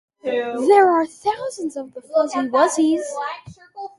[0.23, 3.03] There are "thousands" of the Fuzzy-Wuzzies!